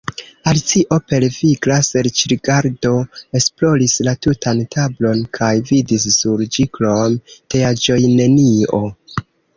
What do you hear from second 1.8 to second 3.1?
serĉrigardo